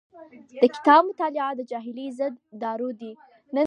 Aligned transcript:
د 0.61 0.63
کتاب 0.75 1.01
مطالعه 1.09 1.51
د 1.55 1.61
جاهلۍ 1.71 2.07
ضد 2.17 2.33
دارو 2.63 2.89
دی. 2.99 3.11